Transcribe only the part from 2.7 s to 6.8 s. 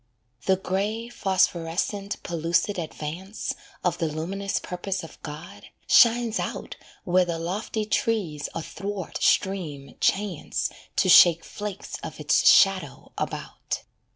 advance Of the luminous purpose of God, shines out